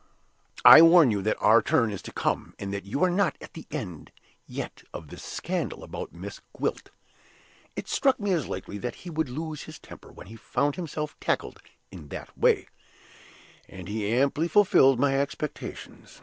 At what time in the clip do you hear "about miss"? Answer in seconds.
5.83-6.41